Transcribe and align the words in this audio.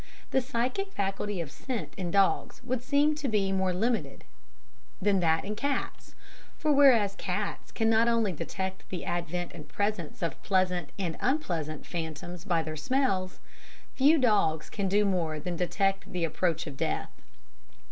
The 0.31 0.41
psychic 0.41 0.93
faculty 0.93 1.41
of 1.41 1.51
scent 1.51 1.93
in 1.95 2.09
dogs 2.09 2.59
would 2.63 2.81
seem 2.81 3.13
to 3.13 3.27
be 3.27 3.51
more 3.51 3.71
limited 3.71 4.23
than 4.99 5.19
that 5.19 5.45
in 5.45 5.55
cats; 5.55 6.15
for, 6.57 6.73
whereas 6.73 7.13
cats 7.13 7.71
can 7.71 7.87
not 7.87 8.07
only 8.07 8.31
detect 8.31 8.89
the 8.89 9.05
advent 9.05 9.51
and 9.53 9.69
presence 9.69 10.23
of 10.23 10.41
pleasant 10.41 10.89
and 10.97 11.17
unpleasant 11.21 11.85
phantoms 11.85 12.45
by 12.45 12.63
their 12.63 12.75
smells, 12.77 13.37
few 13.93 14.17
dogs 14.17 14.71
can 14.71 14.87
do 14.87 15.05
more 15.05 15.39
than 15.39 15.55
detect 15.55 16.11
the 16.11 16.25
approach 16.25 16.65
of 16.65 16.77
death. 16.77 17.11